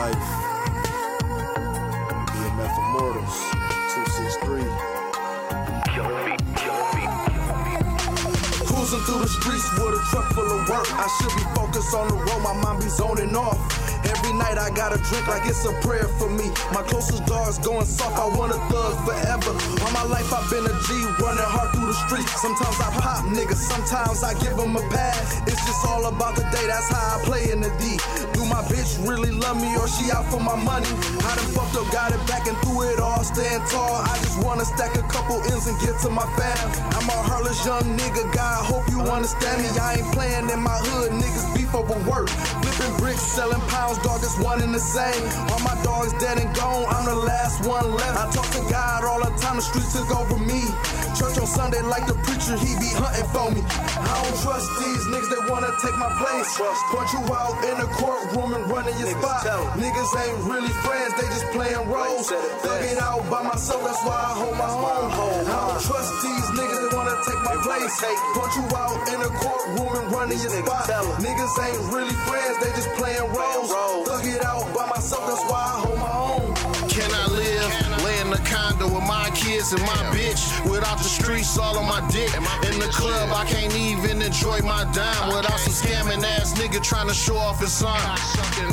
[0.00, 0.16] Life.
[2.32, 3.36] BMF Immortals.
[3.92, 4.64] 263.
[8.64, 10.88] Cruising through the streets with a truck full of work.
[10.94, 13.79] I should be focused on the road, my mind be zoning off.
[14.10, 16.50] Every night I gotta drink like it's a prayer for me.
[16.74, 19.54] My closest dog's going soft, I want a thug forever.
[19.86, 20.90] All my life I've been a G,
[21.22, 22.30] running hard through the streets.
[22.42, 25.38] Sometimes I pop niggas, sometimes I give them a pass.
[25.46, 28.02] It's just all about the day, that's how I play in the D.
[28.34, 30.90] Do my bitch really love me or she out for my money?
[31.22, 34.02] I done fucked up, got it back and through it all, stand tall.
[34.02, 36.66] I just wanna stack a couple ends and get to my fam.
[36.98, 39.70] I'm a heartless young nigga, God, hope you understand me.
[39.78, 42.26] I ain't playing in my hood, niggas beef over work.
[43.20, 45.22] Selling pounds, dog, it's one and the same.
[45.52, 48.16] All my dogs dead and gone, I'm the last one left.
[48.16, 50.64] I talk to God all the time, the streets took over me.
[51.14, 53.62] Church on Sunday, like the preacher, he be hunting for me.
[53.62, 56.48] I don't trust these niggas that wanna take my place.
[56.90, 59.44] Point you out in the courtroom and running your spot.
[59.78, 62.32] Niggas ain't really friends, they just playing roles.
[62.64, 65.46] Thugging out by myself, that's why I hold my own.
[65.46, 66.79] I don't trust these niggas
[67.26, 67.94] take my place.
[68.34, 70.86] Point you out in a courtroom and run running your spot.
[71.20, 73.70] Niggas ain't really friends, they just playing roles.
[74.06, 76.88] Thug it out by myself, that's why I hold my own.
[76.88, 77.68] Can I live?
[78.04, 80.39] Lay in the condo with my kids and my bitch.
[81.00, 82.28] The streets all on my dick.
[82.68, 87.08] In the club, I can't even enjoy my dime without some scamming ass nigga trying
[87.08, 87.96] to show off his son.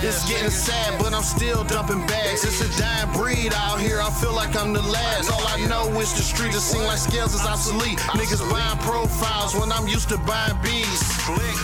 [0.00, 2.44] It's getting sad, but I'm still dumping bags.
[2.44, 4.00] It's a dying breed out here.
[4.00, 5.30] I feel like I'm the last.
[5.30, 6.54] All I know is the street.
[6.54, 7.98] It seem like scales is obsolete.
[8.16, 11.02] Niggas buying profiles when I'm used to buying bees.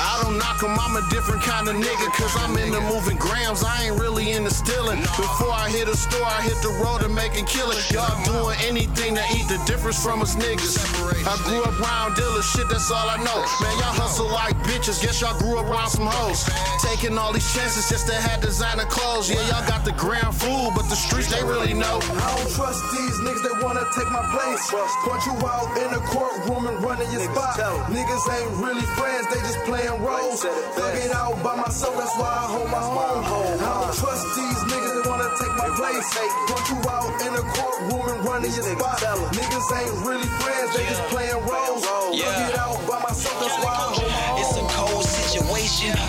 [0.00, 2.06] I don't knock 'em, I'm a different kind of nigga.
[2.16, 3.62] Cause I'm into moving grams.
[3.62, 5.00] I ain't really into stealing.
[5.20, 7.90] Before I hit a store, I hit the road and make it kill it.
[7.92, 10.45] Y'all doing anything to eat the difference from us niggas.
[10.46, 13.42] I grew up around dealers, shit, that's all I know.
[13.58, 15.02] Man, y'all hustle like bitches.
[15.02, 16.46] Guess y'all grew up around some hoes.
[16.78, 19.26] Taking all these chances just to have designer clothes.
[19.26, 21.98] Yeah, y'all got the ground food, but the streets they really know.
[21.98, 24.70] I don't trust these niggas they wanna take my place.
[25.02, 27.58] Point you out in the courtroom and running your spot.
[27.90, 30.46] Niggas ain't really friends, they just playing roles.
[30.78, 33.58] Thugging out by myself, that's why I hold my own.
[33.58, 36.06] I don't trust these niggas they wanna take my place.
[36.46, 39.02] Point you out in the courtroom and running your spot.
[39.34, 41.84] Niggas ain't really friends, they just playing roles.
[41.84, 43.95] It out by myself, that's why I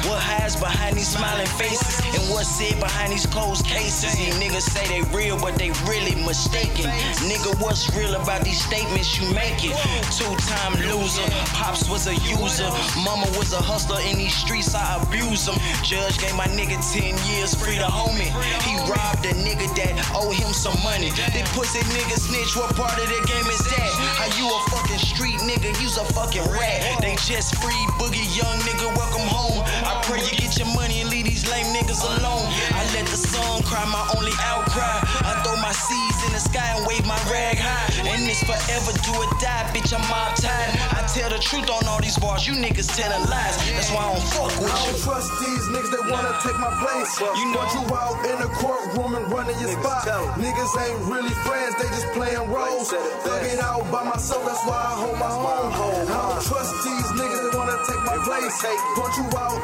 [0.08, 4.18] What hides behind these smiling faces and what's said behind these closed cases?
[4.18, 6.90] These niggas say they real, but they really mistaken.
[7.30, 9.76] Nigga, what's real about these statements you making?
[10.10, 12.70] Two-time loser, pops was a user,
[13.04, 14.74] mama was a hustler in these streets.
[14.74, 15.60] I abuse him.
[15.84, 18.32] Judge gave my nigga 10 years free to homie.
[18.66, 21.12] He robbed a nigga that owe him some money.
[21.34, 22.56] They pussy nigga snitch.
[22.56, 23.92] What part of the game is that?
[24.18, 25.70] How you a fucking street nigga?
[25.82, 27.02] You's a fucking rat.
[27.02, 28.90] They just free boogie young nigga.
[28.98, 29.67] Welcome home.
[29.86, 32.46] I pray you get your money and leave these lame niggas alone.
[32.74, 35.00] I let the sun cry, my only outcry.
[35.28, 37.88] I throw my seeds in the sky and wave my rag high.
[38.12, 39.92] And it's forever do or die, bitch.
[39.94, 40.70] I'm mob tied.
[40.98, 42.48] I tell the truth on all these bars.
[42.48, 43.56] You niggas telling lies.
[43.76, 44.68] That's why I don't fuck with you.
[44.68, 44.92] I you.
[44.92, 47.12] don't trust these niggas that wanna take my place.
[47.20, 50.06] You know- Point you out in the courtroom and running your spot.
[50.38, 52.90] Niggas ain't really friends, they just playing roles.
[53.26, 56.08] Thugging out by myself, that's why I hold my own.
[56.08, 58.56] I don't trust these niggas that wanna take my place.
[58.96, 59.57] Point you out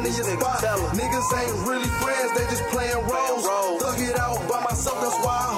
[0.00, 0.60] front of your spot.
[0.94, 3.44] Niggas ain't really friends, they just playing roles.
[3.82, 5.49] Thug it out by myself, that's why I